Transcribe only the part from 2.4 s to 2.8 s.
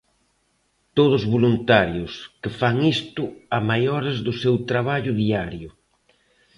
que fan